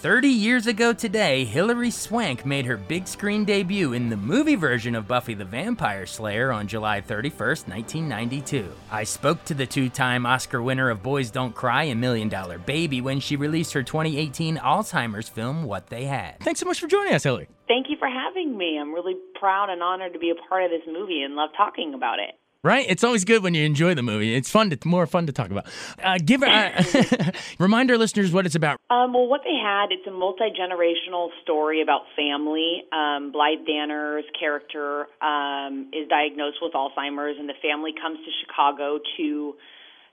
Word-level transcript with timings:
30 0.00 0.28
years 0.28 0.68
ago 0.68 0.92
today, 0.92 1.44
Hilary 1.44 1.90
Swank 1.90 2.46
made 2.46 2.64
her 2.66 2.76
big 2.76 3.08
screen 3.08 3.44
debut 3.44 3.94
in 3.94 4.08
the 4.08 4.16
movie 4.16 4.54
version 4.54 4.94
of 4.94 5.08
Buffy 5.08 5.34
the 5.34 5.44
Vampire 5.44 6.06
Slayer 6.06 6.52
on 6.52 6.68
July 6.68 7.00
31st, 7.00 7.66
1992. 7.66 8.72
I 8.92 9.02
spoke 9.02 9.44
to 9.46 9.54
the 9.54 9.66
two 9.66 9.88
time 9.88 10.24
Oscar 10.24 10.62
winner 10.62 10.88
of 10.88 11.02
Boys 11.02 11.32
Don't 11.32 11.52
Cry 11.52 11.82
and 11.84 12.00
Million 12.00 12.28
Dollar 12.28 12.58
Baby 12.58 13.00
when 13.00 13.18
she 13.18 13.34
released 13.34 13.72
her 13.72 13.82
2018 13.82 14.58
Alzheimer's 14.58 15.28
film, 15.28 15.64
What 15.64 15.88
They 15.88 16.04
Had. 16.04 16.38
Thanks 16.44 16.60
so 16.60 16.66
much 16.66 16.78
for 16.78 16.86
joining 16.86 17.14
us, 17.14 17.24
Hilary. 17.24 17.48
Thank 17.66 17.86
you 17.90 17.96
for 17.98 18.08
having 18.08 18.56
me. 18.56 18.78
I'm 18.80 18.94
really 18.94 19.16
proud 19.40 19.68
and 19.68 19.82
honored 19.82 20.12
to 20.12 20.20
be 20.20 20.30
a 20.30 20.48
part 20.48 20.62
of 20.62 20.70
this 20.70 20.86
movie 20.86 21.22
and 21.22 21.34
love 21.34 21.50
talking 21.56 21.94
about 21.94 22.20
it. 22.20 22.36
Right? 22.64 22.86
It's 22.88 23.04
always 23.04 23.24
good 23.24 23.44
when 23.44 23.54
you 23.54 23.64
enjoy 23.64 23.94
the 23.94 24.02
movie. 24.02 24.34
It's 24.34 24.50
fun 24.50 24.70
to 24.70 24.78
more 24.88 25.06
fun 25.06 25.26
to 25.26 25.32
talk 25.32 25.50
about. 25.50 25.66
Uh, 26.02 26.18
give 26.18 26.42
uh, 26.42 26.82
remind 27.60 27.88
our 27.92 27.96
listeners 27.96 28.32
what 28.32 28.46
it's 28.46 28.56
about. 28.56 28.78
Um, 28.90 29.12
well, 29.12 29.28
what 29.28 29.42
they 29.44 29.54
had, 29.54 29.92
it's 29.92 30.06
a 30.08 30.10
multi 30.10 30.50
generational 30.58 31.28
story 31.42 31.82
about 31.82 32.02
family. 32.16 32.82
Um, 32.92 33.30
Blythe 33.30 33.64
Danner's 33.64 34.24
character 34.38 35.06
um, 35.22 35.90
is 35.92 36.08
diagnosed 36.08 36.58
with 36.60 36.72
Alzheimer's, 36.72 37.38
and 37.38 37.48
the 37.48 37.54
family 37.62 37.92
comes 37.94 38.18
to 38.18 38.30
Chicago 38.42 38.98
to 39.18 39.54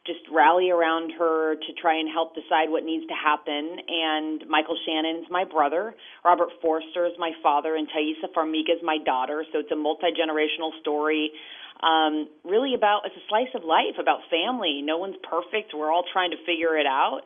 just 0.06 0.22
rally 0.32 0.70
around 0.70 1.14
her 1.18 1.56
to 1.56 1.74
try 1.82 1.98
and 1.98 2.08
help 2.08 2.36
decide 2.36 2.70
what 2.70 2.84
needs 2.84 3.08
to 3.08 3.16
happen. 3.18 3.78
And 3.90 4.44
Michael 4.48 4.78
Shannon's 4.86 5.26
my 5.32 5.46
brother, 5.46 5.96
Robert 6.24 6.50
Forster 6.62 7.08
is 7.08 7.14
my 7.18 7.32
father, 7.42 7.76
and 7.76 7.88
Taissa 7.90 8.30
Farmiga 8.38 8.78
is 8.78 8.84
my 8.84 8.98
daughter. 9.04 9.44
So 9.52 9.59
it's 9.59 9.72
a 9.72 9.76
multi 9.76 10.14
generational 10.14 10.80
story 10.80 11.32
um, 11.81 12.28
really 12.44 12.73
about 12.73 13.02
it's 13.06 13.16
a 13.16 13.26
slice 13.30 13.54
of 13.56 13.64
life 13.64 14.00
about 14.00 14.20
family. 14.30 14.81
No 14.84 14.98
one's 14.98 15.18
perfect. 15.23 15.73
We're 15.73 15.92
all 15.92 16.06
trying 16.12 16.31
to 16.31 16.38
figure 16.45 16.78
it 16.78 16.86
out. 16.86 17.22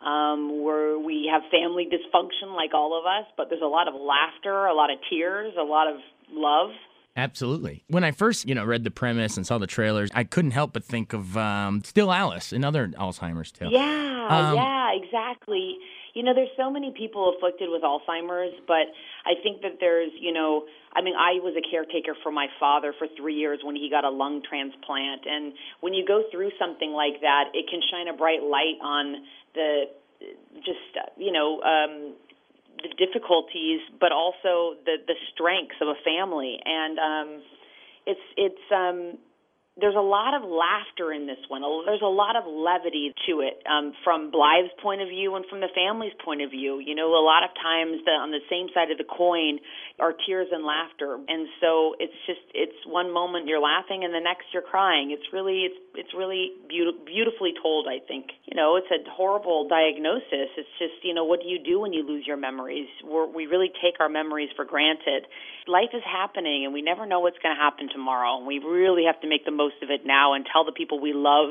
Um, 0.00 0.62
where 0.62 0.96
we 0.96 1.28
have 1.32 1.42
family 1.50 1.88
dysfunction 1.90 2.54
like 2.54 2.72
all 2.72 2.96
of 2.96 3.04
us, 3.04 3.26
but 3.36 3.48
there's 3.50 3.62
a 3.62 3.66
lot 3.66 3.88
of 3.88 3.94
laughter, 3.94 4.66
a 4.66 4.72
lot 4.72 4.92
of 4.92 4.98
tears, 5.10 5.54
a 5.58 5.64
lot 5.64 5.88
of 5.88 5.96
love. 6.30 6.70
Absolutely. 7.16 7.82
When 7.88 8.04
I 8.04 8.12
first, 8.12 8.48
you 8.48 8.54
know, 8.54 8.64
read 8.64 8.84
the 8.84 8.92
premise 8.92 9.36
and 9.36 9.44
saw 9.44 9.58
the 9.58 9.66
trailers, 9.66 10.08
I 10.14 10.22
couldn't 10.22 10.52
help 10.52 10.72
but 10.72 10.84
think 10.84 11.12
of 11.12 11.36
um, 11.36 11.82
Still 11.82 12.12
Alice, 12.12 12.52
another 12.52 12.86
Alzheimer's 12.86 13.50
tale. 13.50 13.72
Yeah, 13.72 14.28
um, 14.30 14.54
yeah, 14.54 14.77
exactly. 15.08 15.78
You 16.14 16.22
know, 16.22 16.34
there's 16.34 16.52
so 16.56 16.70
many 16.70 16.92
people 16.96 17.32
afflicted 17.34 17.68
with 17.72 17.82
Alzheimer's, 17.82 18.54
but 18.66 18.92
I 19.24 19.34
think 19.42 19.62
that 19.62 19.80
there's, 19.80 20.10
you 20.20 20.32
know, 20.32 20.64
I 20.92 21.00
mean, 21.00 21.14
I 21.16 21.40
was 21.40 21.54
a 21.56 21.64
caretaker 21.64 22.14
for 22.22 22.30
my 22.30 22.46
father 22.60 22.92
for 22.98 23.06
three 23.16 23.34
years 23.34 23.60
when 23.62 23.76
he 23.76 23.88
got 23.90 24.04
a 24.04 24.10
lung 24.10 24.42
transplant. 24.48 25.22
And 25.26 25.52
when 25.80 25.94
you 25.94 26.04
go 26.06 26.24
through 26.30 26.50
something 26.58 26.92
like 26.92 27.20
that, 27.22 27.50
it 27.54 27.66
can 27.70 27.80
shine 27.90 28.08
a 28.08 28.16
bright 28.16 28.42
light 28.42 28.78
on 28.82 29.24
the 29.54 29.84
just, 30.64 30.92
you 31.16 31.32
know, 31.32 31.62
um, 31.62 32.14
the 32.82 32.90
difficulties, 32.98 33.80
but 34.00 34.12
also 34.12 34.78
the 34.84 34.96
the 35.06 35.14
strengths 35.34 35.76
of 35.80 35.88
a 35.88 35.98
family. 36.04 36.58
And 36.64 36.98
um, 36.98 37.42
it's 38.06 38.26
it's 38.36 38.66
um, 38.74 39.18
there's 39.80 39.94
a 39.94 40.02
lot 40.02 40.34
of 40.34 40.42
laughter 40.42 41.12
in 41.14 41.26
this 41.26 41.38
one. 41.46 41.62
There's 41.86 42.02
a 42.02 42.10
lot 42.10 42.34
of 42.34 42.42
levity 42.50 43.14
to 43.30 43.46
it 43.46 43.62
um, 43.62 43.94
from 44.02 44.30
Blythe's 44.34 44.74
point 44.82 45.02
of 45.02 45.08
view 45.08 45.36
and 45.36 45.46
from 45.46 45.60
the 45.60 45.70
family's 45.70 46.14
point 46.24 46.42
of 46.42 46.50
view. 46.50 46.82
You 46.82 46.94
know, 46.94 47.14
a 47.14 47.22
lot 47.22 47.46
of 47.46 47.50
times 47.54 48.02
the, 48.02 48.10
on 48.10 48.34
the 48.34 48.42
same 48.50 48.66
side 48.74 48.90
of 48.90 48.98
the 48.98 49.06
coin 49.06 49.62
are 50.02 50.14
tears 50.26 50.48
and 50.50 50.66
laughter, 50.66 51.14
and 51.14 51.46
so 51.62 51.94
it's 51.98 52.14
just 52.26 52.42
it's 52.54 52.78
one 52.86 53.14
moment 53.14 53.46
you're 53.46 53.62
laughing 53.62 54.02
and 54.02 54.10
the 54.14 54.22
next 54.22 54.50
you're 54.52 54.66
crying. 54.66 55.14
It's 55.14 55.30
really 55.32 55.70
it's 55.70 55.78
it's 55.94 56.14
really 56.14 56.58
beautiful, 56.68 57.02
beautifully 57.06 57.54
told. 57.62 57.86
I 57.86 58.02
think 58.02 58.34
you 58.50 58.58
know 58.58 58.74
it's 58.74 58.90
a 58.90 58.98
horrible 59.10 59.68
diagnosis. 59.70 60.50
It's 60.58 60.74
just 60.78 61.06
you 61.06 61.14
know 61.14 61.24
what 61.24 61.40
do 61.42 61.46
you 61.46 61.62
do 61.62 61.78
when 61.78 61.92
you 61.92 62.02
lose 62.02 62.26
your 62.26 62.36
memories? 62.38 62.90
We're, 63.04 63.26
we 63.26 63.46
really 63.46 63.70
take 63.78 64.00
our 64.00 64.08
memories 64.08 64.50
for 64.56 64.64
granted. 64.64 65.26
Life 65.66 65.92
is 65.92 66.02
happening, 66.02 66.64
and 66.64 66.72
we 66.72 66.82
never 66.82 67.04
know 67.04 67.20
what's 67.20 67.38
going 67.42 67.54
to 67.54 67.60
happen 67.60 67.88
tomorrow. 67.92 68.38
And 68.38 68.46
we 68.46 68.58
really 68.58 69.04
have 69.04 69.20
to 69.20 69.28
make 69.28 69.44
the 69.44 69.52
most 69.52 69.67
most 69.68 69.82
of 69.82 69.90
it 69.90 70.06
now 70.06 70.34
and 70.34 70.46
tell 70.50 70.64
the 70.64 70.72
people 70.72 71.00
we 71.00 71.12
love 71.12 71.50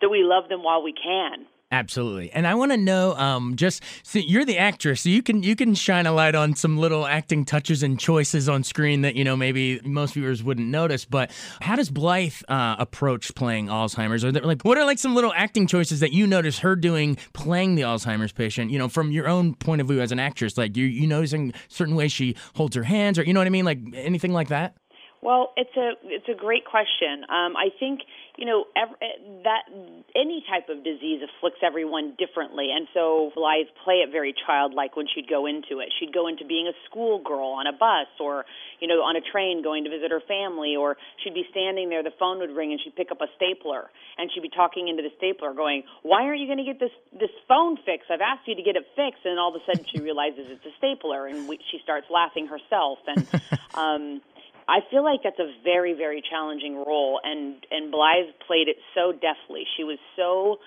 that 0.00 0.08
we 0.08 0.22
love 0.22 0.48
them 0.48 0.62
while 0.62 0.82
we 0.82 0.92
can. 0.92 1.46
Absolutely, 1.70 2.32
and 2.32 2.46
I 2.46 2.54
want 2.54 2.72
to 2.72 2.78
know, 2.78 3.14
um, 3.16 3.54
just 3.54 3.82
so 4.02 4.18
you're 4.18 4.46
the 4.46 4.56
actress, 4.56 5.02
so 5.02 5.10
you 5.10 5.22
can 5.22 5.42
you 5.42 5.54
can 5.54 5.74
shine 5.74 6.06
a 6.06 6.12
light 6.12 6.34
on 6.34 6.56
some 6.56 6.78
little 6.78 7.06
acting 7.06 7.44
touches 7.44 7.82
and 7.82 8.00
choices 8.00 8.48
on 8.48 8.64
screen 8.64 9.02
that 9.02 9.16
you 9.16 9.22
know 9.22 9.36
maybe 9.36 9.78
most 9.84 10.14
viewers 10.14 10.42
wouldn't 10.42 10.68
notice. 10.68 11.04
But 11.04 11.30
how 11.60 11.76
does 11.76 11.90
Blythe 11.90 12.32
uh, 12.48 12.76
approach 12.78 13.34
playing 13.34 13.66
Alzheimer's? 13.66 14.22
There 14.22 14.42
like 14.42 14.62
what 14.62 14.78
are 14.78 14.86
like 14.86 14.98
some 14.98 15.14
little 15.14 15.34
acting 15.36 15.66
choices 15.66 16.00
that 16.00 16.12
you 16.12 16.26
notice 16.26 16.60
her 16.60 16.74
doing 16.74 17.18
playing 17.34 17.74
the 17.74 17.82
Alzheimer's 17.82 18.32
patient? 18.32 18.70
You 18.70 18.78
know, 18.78 18.88
from 18.88 19.12
your 19.12 19.28
own 19.28 19.52
point 19.52 19.82
of 19.82 19.88
view 19.88 20.00
as 20.00 20.10
an 20.10 20.18
actress, 20.18 20.56
like 20.56 20.74
you 20.74 20.86
you 20.86 21.06
noticing 21.06 21.52
certain 21.68 21.96
ways 21.96 22.12
she 22.12 22.34
holds 22.54 22.76
her 22.76 22.84
hands, 22.84 23.18
or 23.18 23.24
you 23.24 23.34
know 23.34 23.40
what 23.40 23.46
I 23.46 23.50
mean, 23.50 23.66
like 23.66 23.80
anything 23.92 24.32
like 24.32 24.48
that. 24.48 24.74
Well, 25.20 25.52
it's 25.56 25.74
a 25.76 25.98
it's 26.04 26.28
a 26.28 26.38
great 26.38 26.64
question. 26.64 27.26
Um, 27.26 27.58
I 27.58 27.74
think 27.80 28.06
you 28.36 28.46
know 28.46 28.66
every, 28.78 28.94
that 29.42 29.66
any 30.14 30.44
type 30.46 30.68
of 30.68 30.84
disease 30.84 31.26
afflicts 31.26 31.58
everyone 31.66 32.14
differently, 32.16 32.70
and 32.70 32.86
so 32.94 33.32
Blythe 33.34 33.66
play 33.82 34.06
it 34.06 34.12
very 34.12 34.32
childlike 34.46 34.94
when 34.94 35.06
she'd 35.12 35.28
go 35.28 35.46
into 35.46 35.82
it. 35.82 35.90
She'd 35.98 36.14
go 36.14 36.28
into 36.28 36.46
being 36.46 36.68
a 36.68 36.76
schoolgirl 36.86 37.58
on 37.58 37.66
a 37.66 37.72
bus, 37.72 38.06
or 38.20 38.46
you 38.78 38.86
know 38.86 39.02
on 39.02 39.16
a 39.16 39.20
train 39.20 39.60
going 39.60 39.82
to 39.84 39.90
visit 39.90 40.12
her 40.12 40.22
family, 40.22 40.76
or 40.78 40.96
she'd 41.24 41.34
be 41.34 41.46
standing 41.50 41.88
there, 41.88 42.04
the 42.04 42.14
phone 42.16 42.38
would 42.38 42.54
ring, 42.54 42.70
and 42.70 42.80
she'd 42.80 42.94
pick 42.94 43.10
up 43.10 43.20
a 43.20 43.26
stapler, 43.34 43.90
and 44.18 44.30
she'd 44.32 44.46
be 44.46 44.54
talking 44.54 44.86
into 44.86 45.02
the 45.02 45.10
stapler, 45.18 45.52
going, 45.52 45.82
"Why 46.02 46.30
aren't 46.30 46.38
you 46.38 46.46
going 46.46 46.62
to 46.62 46.68
get 46.70 46.78
this 46.78 46.94
this 47.10 47.34
phone 47.48 47.76
fixed? 47.82 48.06
I've 48.08 48.22
asked 48.22 48.46
you 48.46 48.54
to 48.54 48.62
get 48.62 48.76
it 48.76 48.86
fixed." 48.94 49.26
And 49.26 49.34
all 49.34 49.50
of 49.50 49.60
a 49.60 49.64
sudden 49.66 49.84
she 49.90 49.98
realizes 49.98 50.46
it's 50.46 50.64
a 50.64 50.74
stapler, 50.78 51.26
and 51.26 51.48
we, 51.48 51.58
she 51.72 51.80
starts 51.82 52.06
laughing 52.08 52.46
herself, 52.46 53.02
and 53.10 53.26
um, 53.74 54.22
I 54.68 54.80
feel 54.90 55.02
like 55.02 55.20
that's 55.24 55.38
a 55.38 55.50
very, 55.64 55.94
very 55.94 56.22
challenging 56.28 56.76
role, 56.76 57.20
and 57.24 57.56
and 57.70 57.90
Blythe 57.90 58.34
played 58.46 58.68
it 58.68 58.76
so 58.94 59.12
deftly. 59.12 59.64
She 59.76 59.84
was 59.84 59.98
so, 60.14 60.58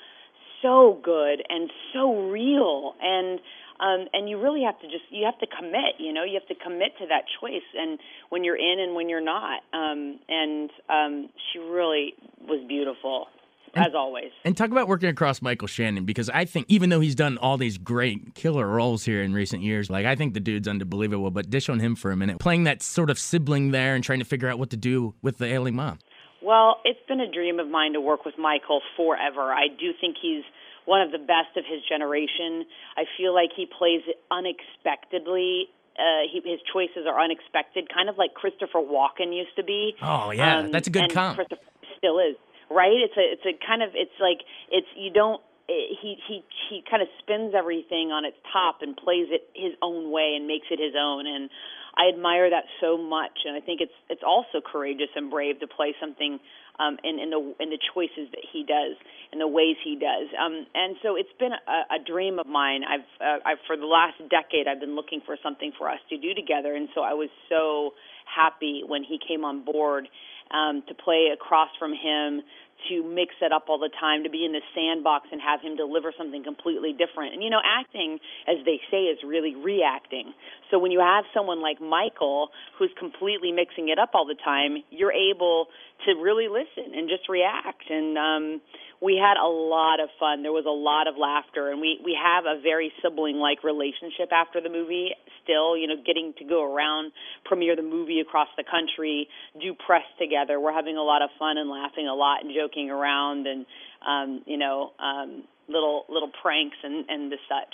so 0.62 1.00
good 1.04 1.44
and 1.48 1.70
so 1.94 2.30
real, 2.30 2.96
and 3.00 3.40
um, 3.80 4.08
and 4.14 4.28
you 4.28 4.42
really 4.42 4.64
have 4.64 4.80
to 4.82 4.88
just 4.88 5.06
you 5.12 5.26
have 5.26 5.38
to 5.40 5.48
commit. 5.48 6.00
You 6.00 6.14
know, 6.14 6.24
you 6.24 6.34
have 6.34 6.48
to 6.50 6.64
commit 6.64 6.98
to 7.00 7.08
that 7.08 7.26
choice, 7.40 7.68
and 7.78 8.00
when 8.30 8.44
you're 8.44 8.58
in 8.58 8.80
and 8.80 8.96
when 8.96 9.08
you're 9.08 9.22
not. 9.22 9.62
Um, 9.72 10.20
and 10.28 10.70
um, 10.90 11.30
she 11.54 11.60
really 11.60 12.14
was 12.42 12.66
beautiful 12.68 13.28
and, 13.74 13.86
as 13.86 13.94
always. 13.96 14.32
And 14.44 14.56
talk 14.56 14.72
about 14.72 14.88
working 14.88 15.10
across 15.10 15.42
Michael 15.42 15.68
Shannon 15.68 16.06
because 16.06 16.30
I 16.30 16.46
think 16.46 16.66
even 16.70 16.90
though 16.90 17.00
he's 17.00 17.16
done 17.16 17.38
all 17.38 17.58
these 17.58 17.78
great 17.78 18.36
killer 18.36 18.68
roles 18.68 19.06
here 19.06 19.22
in 19.22 19.34
recent 19.34 19.64
years, 19.64 19.90
like 19.90 20.06
I 20.06 20.16
think 20.16 20.34
the 20.34 20.40
dude's 20.40 20.68
unbelievable. 20.68 21.32
But 21.32 21.50
dish 21.50 21.70
on 21.70 21.80
him 21.80 21.96
for 21.96 22.12
a 22.12 22.18
minute, 22.18 22.40
playing 22.40 22.66
that 22.66 22.82
sort 22.82 23.10
of 23.10 23.20
sibling 23.20 23.72
there 23.72 23.96
and 23.96 24.04
trying 24.04 24.20
to 24.20 24.26
figure 24.26 24.50
out 24.50 24.60
what 24.60 24.70
to 24.72 24.78
do 24.78 25.14
with 25.22 25.38
the 25.38 25.46
ailing 25.46 25.76
mom. 25.76 26.00
Well, 26.42 26.78
it's 26.86 27.00
been 27.08 27.20
a 27.20 27.32
dream 27.32 27.60
of 27.60 27.68
mine 27.68 27.94
to 27.94 28.02
work 28.02 28.26
with 28.26 28.38
Michael 28.38 28.82
forever. 28.98 29.54
I 29.54 29.68
do 29.68 29.92
think 30.00 30.18
he's 30.22 30.44
one 30.86 31.02
of 31.02 31.12
the 31.12 31.20
best 31.20 31.56
of 31.56 31.64
his 31.70 31.82
generation. 31.88 32.66
I 32.98 33.04
feel 33.18 33.34
like 33.34 33.50
he 33.56 33.68
plays 33.68 34.02
unexpectedly 34.32 35.70
uh, 35.98 36.26
he, 36.32 36.42
his 36.44 36.60
choices 36.72 37.06
are 37.08 37.20
unexpected, 37.20 37.88
kind 37.94 38.10
of 38.10 38.18
like 38.18 38.34
Christopher 38.34 38.80
Walken 38.80 39.36
used 39.36 39.56
to 39.58 39.64
be. 39.64 39.94
Oh 40.02 40.32
yeah, 40.32 40.60
um, 40.60 40.72
that's 40.72 40.88
a 40.88 40.92
good 40.92 41.14
comp. 41.14 41.36
Christopher 41.36 41.62
still 41.98 42.20
is 42.20 42.36
right? 42.72 42.98
It's 42.98 43.18
a 43.18 43.26
it's 43.36 43.46
a 43.46 43.56
kind 43.66 43.84
of 43.84 43.92
it's 43.94 44.16
like 44.20 44.42
it's 44.72 44.88
you 44.96 45.12
don't 45.12 45.42
it, 45.68 45.98
he 46.02 46.18
he 46.28 46.44
he 46.70 46.84
kind 46.90 47.04
of 47.04 47.10
spins 47.20 47.54
everything 47.56 48.12
on 48.12 48.26
its 48.26 48.38
top 48.52 48.82
and 48.82 48.96
plays 48.96 49.28
it 49.30 49.44
his 49.54 49.74
own 49.82 50.12
way 50.12 50.34
and 50.36 50.48
makes 50.48 50.68
it 50.72 50.80
his 50.80 50.96
own 50.98 51.28
and 51.28 51.50
I 51.96 52.08
admire 52.08 52.50
that 52.50 52.64
so 52.80 52.98
much, 52.98 53.44
and 53.46 53.56
I 53.56 53.60
think 53.60 53.82
it's 53.82 53.96
it's 54.10 54.24
also 54.26 54.62
courageous 54.64 55.10
and 55.16 55.30
brave 55.30 55.60
to 55.60 55.68
play 55.68 55.94
something 56.00 56.40
um, 56.80 56.98
in 57.04 57.20
in 57.20 57.30
the 57.30 57.42
in 57.60 57.70
the 57.70 57.80
choices 57.94 58.32
that 58.32 58.44
he 58.52 58.64
does 58.64 58.96
and 59.32 59.42
the 59.42 59.48
ways 59.48 59.76
he 59.84 59.96
does. 59.96 60.32
Um, 60.40 60.66
and 60.74 60.96
so 61.04 61.16
it's 61.16 61.34
been 61.38 61.52
a, 61.52 61.96
a 61.96 62.00
dream 62.00 62.40
of 62.40 62.48
mine. 62.48 62.84
I've, 62.88 63.08
uh, 63.20 63.40
I've 63.46 63.62
for 63.68 63.76
the 63.76 63.86
last 63.86 64.18
decade 64.30 64.68
I've 64.68 64.80
been 64.80 64.96
looking 64.96 65.22
for 65.26 65.36
something 65.44 65.72
for 65.78 65.90
us 65.90 66.00
to 66.10 66.18
do 66.18 66.34
together, 66.34 66.76
and 66.76 66.88
so 66.96 67.02
I 67.02 67.14
was 67.14 67.30
so 67.50 67.92
happy 68.24 68.84
when 68.88 69.04
he 69.04 69.20
came 69.20 69.44
on 69.44 69.66
board 69.66 70.08
um, 70.54 70.84
to 70.88 70.94
play 70.94 71.30
across 71.34 71.70
from 71.80 71.92
him 71.92 72.42
to 72.90 73.04
mix 73.04 73.36
it 73.42 73.52
up 73.52 73.66
all 73.70 73.78
the 73.78 73.92
time, 74.00 74.24
to 74.24 74.30
be 74.30 74.46
in 74.46 74.54
the 74.54 74.62
sandbox 74.74 75.28
and 75.32 75.40
have 75.42 75.62
him 75.62 75.76
deliver 75.76 76.14
something 76.18 76.44
completely 76.44 76.94
different. 76.94 77.34
And 77.34 77.44
you 77.44 77.50
know, 77.50 77.62
acting, 77.64 78.18
as 78.48 78.58
they 78.66 78.80
say, 78.90 79.06
is 79.06 79.20
really 79.26 79.56
reacting. 79.56 80.34
So 80.70 80.80
when 80.80 80.92
you 80.92 81.00
have 81.00 81.26
someone 81.34 81.62
like 81.62 81.80
Michael 81.80 82.50
who's 82.80 82.92
completely 82.98 83.52
mixing 83.52 83.90
it 83.90 84.00
up 84.00 84.12
all 84.14 84.26
the 84.26 84.40
time, 84.44 84.84
you're 84.90 85.14
able 85.14 85.68
to 86.06 86.14
really 86.14 86.48
listen 86.48 86.94
and 86.98 87.10
just 87.10 87.30
react. 87.30 87.90
And 87.90 88.18
um 88.18 88.62
we 89.02 89.18
had 89.18 89.36
a 89.42 89.50
lot 89.50 90.00
of 90.00 90.10
fun. 90.20 90.44
There 90.44 90.54
was 90.54 90.70
a 90.70 90.72
lot 90.72 91.08
of 91.10 91.18
laughter, 91.18 91.72
and 91.72 91.82
we 91.82 92.00
we 92.06 92.14
have 92.14 92.46
a 92.46 92.62
very 92.62 92.94
sibling 93.02 93.38
like 93.38 93.64
relationship 93.64 94.32
after 94.32 94.62
the 94.62 94.70
movie. 94.70 95.10
Still, 95.44 95.76
you 95.76 95.88
know, 95.88 95.98
getting 96.06 96.34
to 96.38 96.46
go 96.46 96.62
around, 96.64 97.12
premiere 97.46 97.76
the 97.76 97.82
movie 97.82 98.20
across 98.20 98.48
the 98.58 98.64
country, 98.64 99.28
do 99.60 99.74
press 99.74 100.06
together. 100.20 100.60
We're 100.60 100.74
having 100.74 100.98
a 100.98 101.04
lot 101.04 101.24
of 101.24 101.32
fun 101.40 101.58
and 101.58 101.68
laughing 101.68 102.08
a 102.08 102.14
lot 102.14 102.46
and 102.46 102.54
joking 102.54 102.92
around, 102.92 103.48
and 103.48 103.66
um, 104.06 104.44
you 104.46 104.58
know, 104.58 104.94
um, 105.00 105.44
little 105.68 106.06
little 106.08 106.32
pranks 106.42 106.78
and 106.84 107.10
and 107.10 107.32
the 107.32 107.38
such. 107.50 107.74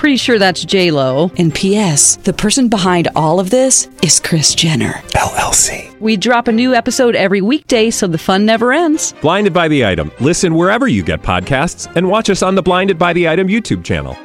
Pretty 0.00 0.16
sure 0.16 0.38
that's 0.38 0.64
J 0.64 0.90
Lo. 0.92 1.30
And 1.36 1.54
P.S. 1.54 2.16
The 2.16 2.32
person 2.32 2.70
behind 2.70 3.08
all 3.14 3.38
of 3.38 3.50
this 3.50 3.86
is 4.02 4.18
Kris 4.18 4.54
Jenner 4.54 4.94
LLC. 5.12 5.94
We 6.00 6.16
drop 6.16 6.48
a 6.48 6.52
new 6.52 6.72
episode 6.72 7.14
every 7.14 7.42
weekday, 7.42 7.90
so 7.90 8.06
the 8.06 8.16
fun 8.16 8.46
never 8.46 8.72
ends. 8.72 9.12
Blinded 9.20 9.52
by 9.52 9.68
the 9.68 9.84
item. 9.84 10.10
Listen 10.18 10.54
wherever 10.54 10.88
you 10.88 11.02
get 11.02 11.20
podcasts, 11.20 11.86
and 11.96 12.08
watch 12.08 12.30
us 12.30 12.42
on 12.42 12.54
the 12.54 12.62
Blinded 12.62 12.98
by 12.98 13.12
the 13.12 13.28
Item 13.28 13.48
YouTube 13.48 13.84
channel. 13.84 14.16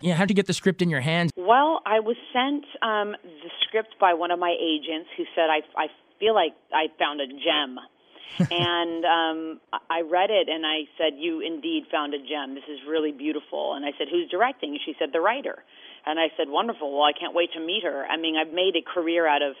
Yeah, 0.00 0.14
how'd 0.14 0.28
you 0.28 0.34
get 0.34 0.48
the 0.48 0.52
script 0.52 0.82
in 0.82 0.90
your 0.90 1.00
hands? 1.00 1.30
Well, 1.36 1.82
I 1.86 2.00
was 2.00 2.16
sent 2.32 2.64
um, 2.82 3.12
the 3.22 3.50
script 3.62 3.94
by 4.00 4.12
one 4.14 4.32
of 4.32 4.40
my 4.40 4.56
agents 4.60 5.08
who 5.16 5.22
said 5.36 5.50
I 5.50 5.60
I 5.80 5.86
feel 6.18 6.34
like 6.34 6.54
I 6.72 6.86
found 6.98 7.20
a 7.20 7.28
gem. 7.28 7.78
and 8.38 9.04
um, 9.04 9.60
I 9.90 10.02
read 10.02 10.30
it 10.30 10.48
and 10.48 10.66
I 10.66 10.88
said, 10.98 11.14
"You 11.18 11.40
indeed 11.40 11.84
found 11.90 12.14
a 12.14 12.18
gem. 12.18 12.54
This 12.54 12.64
is 12.68 12.80
really 12.88 13.12
beautiful." 13.12 13.74
And 13.74 13.84
I 13.84 13.92
said, 13.98 14.08
"Who's 14.10 14.28
directing?" 14.30 14.78
She 14.84 14.94
said, 14.98 15.10
"The 15.12 15.20
writer." 15.20 15.62
And 16.06 16.18
I 16.18 16.28
said, 16.36 16.48
"Wonderful. 16.48 16.92
Well, 16.92 17.04
I 17.04 17.12
can't 17.12 17.34
wait 17.34 17.52
to 17.52 17.60
meet 17.60 17.84
her." 17.84 18.04
I 18.06 18.16
mean, 18.16 18.36
I've 18.36 18.52
made 18.52 18.74
a 18.76 18.82
career 18.82 19.26
out 19.26 19.42
of 19.42 19.54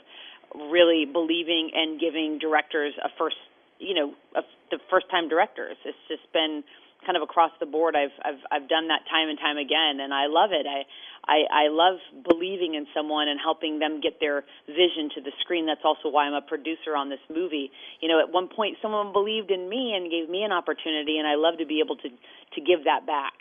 really 0.70 1.04
believing 1.04 1.70
and 1.74 2.00
giving 2.00 2.38
directors 2.38 2.94
a 3.02 3.08
first, 3.18 3.36
you 3.78 3.94
know, 3.94 4.14
a, 4.36 4.42
the 4.70 4.78
first-time 4.90 5.28
directors. 5.28 5.76
It's 5.84 5.98
just 6.08 6.30
been 6.32 6.62
kind 7.04 7.16
of 7.16 7.22
across 7.22 7.52
the 7.60 7.66
board. 7.66 7.94
I've 7.96 8.14
I've 8.24 8.40
I've 8.50 8.68
done 8.68 8.88
that 8.88 9.04
time 9.10 9.28
and 9.28 9.38
time 9.38 9.56
again, 9.56 10.00
and 10.00 10.12
I 10.12 10.26
love 10.26 10.50
it. 10.52 10.66
I 10.66 10.84
I, 11.24 11.44
I 11.48 11.64
love 11.68 11.96
believing 12.28 12.74
in 12.74 12.86
someone 12.94 13.28
and 13.28 13.40
helping 13.40 13.78
them 13.78 14.00
get 14.00 14.20
their 14.20 14.44
vision 14.66 15.08
to 15.16 15.20
the 15.20 15.32
screen. 15.40 15.66
That's 15.66 15.84
also 15.84 16.08
why 16.08 16.26
I'm 16.26 16.34
a 16.34 16.42
producer 16.42 16.96
on 16.96 17.08
this 17.08 17.22
movie. 17.32 17.70
You 18.00 18.08
know, 18.08 18.20
at 18.20 18.30
one 18.32 18.48
point, 18.48 18.76
someone 18.82 19.12
believed 19.12 19.50
in 19.50 19.68
me 19.68 19.94
and 19.96 20.10
gave 20.10 20.28
me 20.28 20.42
an 20.44 20.52
opportunity, 20.52 21.16
and 21.18 21.26
I 21.26 21.36
love 21.36 21.58
to 21.58 21.66
be 21.66 21.80
able 21.84 21.96
to 21.96 22.08
to 22.08 22.60
give 22.60 22.84
that 22.84 23.06
back. 23.06 23.34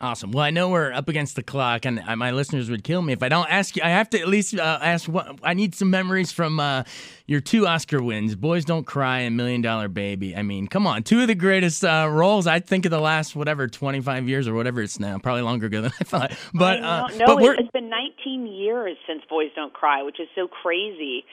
Awesome. 0.00 0.30
Well, 0.30 0.44
I 0.44 0.50
know 0.50 0.68
we're 0.68 0.92
up 0.92 1.08
against 1.08 1.34
the 1.34 1.42
clock, 1.42 1.84
and 1.84 1.98
uh, 2.06 2.14
my 2.14 2.30
listeners 2.30 2.70
would 2.70 2.84
kill 2.84 3.02
me 3.02 3.12
if 3.12 3.20
I 3.20 3.28
don't 3.28 3.50
ask 3.50 3.74
you. 3.74 3.82
I 3.82 3.88
have 3.88 4.08
to 4.10 4.20
at 4.20 4.28
least 4.28 4.56
uh, 4.56 4.78
ask. 4.80 5.08
What 5.08 5.40
I 5.42 5.54
need 5.54 5.74
some 5.74 5.90
memories 5.90 6.30
from 6.30 6.60
uh, 6.60 6.84
your 7.26 7.40
two 7.40 7.66
Oscar 7.66 8.00
wins, 8.00 8.36
"Boys 8.36 8.64
Don't 8.64 8.86
Cry" 8.86 9.20
and 9.20 9.36
"Million 9.36 9.60
Dollar 9.60 9.88
Baby." 9.88 10.36
I 10.36 10.42
mean, 10.42 10.68
come 10.68 10.86
on, 10.86 11.02
two 11.02 11.20
of 11.22 11.26
the 11.26 11.34
greatest 11.34 11.84
uh, 11.84 12.06
roles 12.08 12.46
I 12.46 12.60
think 12.60 12.84
of 12.84 12.92
the 12.92 13.00
last 13.00 13.34
whatever 13.34 13.66
twenty 13.66 14.00
five 14.00 14.28
years 14.28 14.46
or 14.46 14.54
whatever 14.54 14.80
it's 14.82 15.00
now. 15.00 15.18
Probably 15.18 15.42
longer 15.42 15.66
ago 15.66 15.82
than 15.82 15.92
I 16.00 16.04
thought. 16.04 16.32
But 16.54 16.80
uh, 16.80 17.08
no, 17.16 17.36
but 17.36 17.58
it's 17.58 17.70
been 17.72 17.90
19 17.90 18.46
years 18.46 18.96
since 19.04 19.22
"Boys 19.28 19.50
Don't 19.56 19.72
Cry," 19.72 20.04
which 20.04 20.20
is 20.20 20.28
so 20.36 20.46
crazy. 20.46 21.24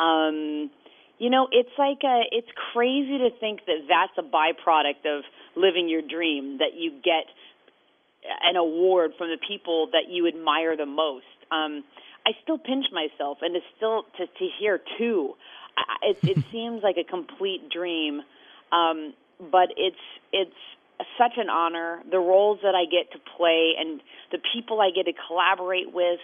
Um, 0.00 0.70
you 1.18 1.30
know, 1.30 1.46
it's 1.52 1.70
like 1.78 1.98
a, 2.04 2.22
it's 2.32 2.48
crazy 2.72 3.18
to 3.18 3.30
think 3.38 3.60
that 3.66 3.86
that's 3.88 4.12
a 4.18 4.22
byproduct 4.22 5.06
of 5.06 5.24
living 5.56 5.88
your 5.88 6.02
dream 6.02 6.58
that 6.58 6.74
you 6.76 6.92
get 7.02 7.26
an 8.42 8.56
award 8.56 9.12
from 9.16 9.28
the 9.28 9.38
people 9.46 9.88
that 9.92 10.10
you 10.10 10.26
admire 10.26 10.76
the 10.76 10.86
most. 10.86 11.24
Um, 11.50 11.84
I 12.26 12.32
still 12.42 12.58
pinch 12.58 12.86
myself, 12.92 13.38
and 13.42 13.54
to 13.54 13.60
still 13.76 14.04
to 14.18 14.26
to 14.26 14.48
hear 14.58 14.80
two, 14.98 15.34
I, 15.76 16.10
it 16.10 16.18
it 16.22 16.44
seems 16.52 16.82
like 16.82 16.96
a 16.96 17.04
complete 17.04 17.70
dream. 17.70 18.22
Um, 18.72 19.14
but 19.50 19.68
it's 19.76 19.96
it's 20.32 20.60
such 21.16 21.32
an 21.36 21.48
honor. 21.48 22.02
The 22.10 22.18
roles 22.18 22.58
that 22.62 22.74
I 22.74 22.84
get 22.84 23.12
to 23.12 23.18
play 23.36 23.74
and 23.78 24.00
the 24.32 24.38
people 24.52 24.80
I 24.80 24.90
get 24.90 25.06
to 25.06 25.12
collaborate 25.26 25.92
with. 25.92 26.20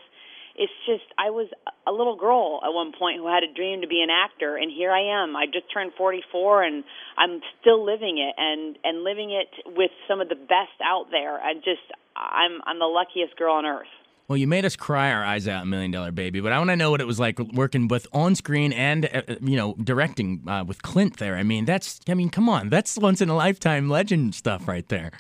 It's 0.57 0.73
just 0.87 1.05
I 1.19 1.31
was 1.31 1.49
a 1.87 1.93
little 1.93 2.17
girl 2.17 2.61
at 2.63 2.73
one 2.73 2.93
point 2.97 3.19
who 3.19 3.27
had 3.27 3.43
a 3.43 3.53
dream 3.53 3.81
to 3.83 3.89
be 3.89 4.01
an 4.03 4.11
actor, 4.11 4.57
and 4.57 4.71
here 4.71 4.93
I 4.93 5.23
am. 5.23 5.35
I 5.35 5.47
just 5.47 5.67
turned 5.73 5.93
44, 5.99 6.63
and 6.63 6.85
I'm 7.19 7.41
still 7.61 7.85
living 7.85 8.19
it, 8.19 8.35
and 8.39 8.79
and 8.85 9.03
living 9.03 9.31
it 9.31 9.51
with 9.75 9.91
some 10.07 10.21
of 10.21 10.29
the 10.29 10.37
best 10.37 10.79
out 10.83 11.07
there. 11.11 11.41
I 11.41 11.55
just 11.55 11.83
I'm 12.17 12.63
I'm 12.67 12.79
the 12.79 12.87
luckiest 12.87 13.37
girl 13.37 13.55
on 13.55 13.67
earth. 13.67 13.91
Well, 14.27 14.39
you 14.39 14.47
made 14.47 14.65
us 14.65 14.75
cry 14.75 15.13
our 15.13 15.23
eyes 15.23 15.47
out, 15.47 15.67
Million 15.67 15.91
Dollar 15.91 16.11
Baby. 16.11 16.41
But 16.41 16.53
I 16.53 16.59
want 16.59 16.71
to 16.71 16.77
know 16.77 16.91
what 16.91 17.03
it 17.03 17.07
was 17.07 17.21
like 17.21 17.39
working 17.39 17.89
with 17.89 18.07
on 18.13 18.35
screen 18.35 18.73
and 18.73 19.05
uh, 19.05 19.23
you 19.43 19.57
know 19.57 19.75
directing 19.75 20.49
uh, 20.49 20.65
with 20.65 20.83
Clint 20.83 21.19
there. 21.19 21.37
I 21.37 21.43
mean, 21.43 21.65
that's 21.65 22.01
I 22.09 22.15
mean, 22.15 22.31
come 22.31 22.49
on, 22.49 22.71
that's 22.71 22.97
once 22.97 23.21
in 23.21 23.29
a 23.29 23.37
lifetime 23.37 23.89
legend 23.91 24.35
stuff 24.35 24.67
right 24.67 24.89
there. 24.89 25.11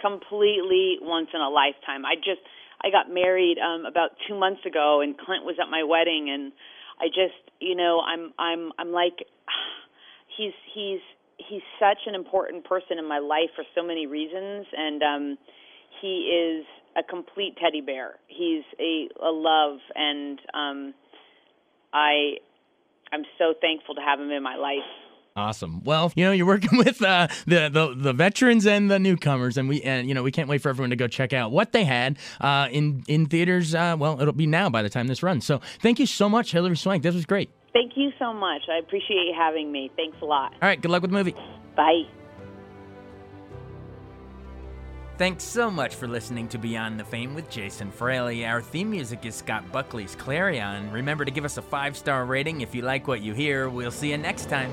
Completely 0.00 0.98
once 1.00 1.28
in 1.34 1.40
a 1.40 1.48
lifetime. 1.48 2.04
I 2.04 2.14
just 2.16 2.40
I 2.84 2.90
got 2.90 3.12
married 3.12 3.58
um 3.58 3.86
about 3.86 4.10
2 4.28 4.38
months 4.38 4.64
ago 4.66 5.00
and 5.00 5.16
Clint 5.16 5.44
was 5.44 5.56
at 5.62 5.70
my 5.70 5.82
wedding 5.82 6.30
and 6.30 6.52
I 7.00 7.08
just, 7.08 7.38
you 7.60 7.74
know, 7.74 8.00
I'm 8.00 8.32
I'm 8.38 8.72
I'm 8.78 8.92
like 8.92 9.24
he's 10.36 10.52
he's 10.74 11.00
he's 11.38 11.62
such 11.80 11.98
an 12.06 12.14
important 12.14 12.64
person 12.64 12.98
in 12.98 13.06
my 13.08 13.18
life 13.18 13.50
for 13.56 13.64
so 13.74 13.82
many 13.82 14.06
reasons 14.06 14.66
and 14.76 15.02
um 15.02 15.38
he 16.00 16.30
is 16.30 16.66
a 16.96 17.02
complete 17.02 17.56
teddy 17.62 17.80
bear. 17.80 18.16
He's 18.28 18.64
a, 18.78 19.08
a 19.22 19.30
love 19.30 19.78
and 19.94 20.38
um 20.54 20.94
I 21.92 22.36
I'm 23.12 23.24
so 23.38 23.54
thankful 23.60 23.94
to 23.96 24.00
have 24.00 24.18
him 24.20 24.30
in 24.30 24.42
my 24.42 24.56
life 24.56 24.88
Awesome. 25.34 25.82
Well, 25.84 26.12
you 26.14 26.24
know, 26.24 26.32
you're 26.32 26.46
working 26.46 26.78
with 26.84 27.02
uh, 27.02 27.28
the, 27.46 27.68
the 27.68 27.94
the 27.96 28.12
veterans 28.12 28.66
and 28.66 28.90
the 28.90 28.98
newcomers, 28.98 29.56
and 29.56 29.68
we 29.68 29.82
and 29.82 30.08
you 30.08 30.14
know 30.14 30.22
we 30.22 30.30
can't 30.30 30.48
wait 30.48 30.60
for 30.60 30.68
everyone 30.68 30.90
to 30.90 30.96
go 30.96 31.06
check 31.06 31.32
out 31.32 31.52
what 31.52 31.72
they 31.72 31.84
had 31.84 32.18
uh, 32.40 32.68
in 32.70 33.02
in 33.08 33.26
theaters. 33.26 33.74
Uh, 33.74 33.96
well, 33.98 34.20
it'll 34.20 34.34
be 34.34 34.46
now 34.46 34.68
by 34.68 34.82
the 34.82 34.90
time 34.90 35.06
this 35.06 35.22
runs. 35.22 35.46
So 35.46 35.60
thank 35.80 35.98
you 35.98 36.06
so 36.06 36.28
much, 36.28 36.52
Hilary 36.52 36.76
Swank. 36.76 37.02
This 37.02 37.14
was 37.14 37.24
great. 37.24 37.50
Thank 37.72 37.92
you 37.96 38.12
so 38.18 38.34
much. 38.34 38.62
I 38.70 38.78
appreciate 38.78 39.26
you 39.26 39.34
having 39.36 39.72
me. 39.72 39.90
Thanks 39.96 40.18
a 40.20 40.26
lot. 40.26 40.52
All 40.52 40.68
right. 40.68 40.80
Good 40.80 40.90
luck 40.90 41.00
with 41.00 41.10
the 41.10 41.16
movie. 41.16 41.34
Bye. 41.74 42.02
Thanks 45.18 45.44
so 45.44 45.70
much 45.70 45.94
for 45.94 46.08
listening 46.08 46.48
to 46.48 46.58
Beyond 46.58 46.98
the 46.98 47.04
Fame 47.04 47.34
with 47.34 47.48
Jason 47.48 47.90
Fraley. 47.90 48.44
Our 48.44 48.60
theme 48.60 48.90
music 48.90 49.24
is 49.24 49.34
Scott 49.34 49.70
Buckley's 49.70 50.16
Clarion. 50.16 50.90
Remember 50.90 51.24
to 51.24 51.30
give 51.30 51.44
us 51.44 51.58
a 51.58 51.62
five 51.62 51.96
star 51.96 52.24
rating 52.24 52.60
if 52.60 52.74
you 52.74 52.82
like 52.82 53.06
what 53.06 53.22
you 53.22 53.32
hear. 53.32 53.68
We'll 53.68 53.90
see 53.90 54.10
you 54.10 54.18
next 54.18 54.48
time. 54.50 54.72